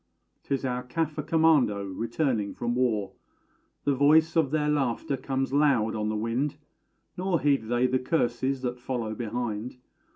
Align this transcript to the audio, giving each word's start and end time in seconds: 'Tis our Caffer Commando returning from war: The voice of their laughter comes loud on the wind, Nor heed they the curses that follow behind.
'Tis 0.41 0.65
our 0.65 0.81
Caffer 0.81 1.21
Commando 1.21 1.83
returning 1.83 2.55
from 2.55 2.73
war: 2.73 3.13
The 3.83 3.93
voice 3.93 4.35
of 4.35 4.49
their 4.49 4.67
laughter 4.67 5.15
comes 5.15 5.53
loud 5.53 5.93
on 5.93 6.09
the 6.09 6.15
wind, 6.15 6.57
Nor 7.17 7.39
heed 7.39 7.65
they 7.67 7.85
the 7.85 7.99
curses 7.99 8.63
that 8.63 8.79
follow 8.79 9.13
behind. 9.13 9.77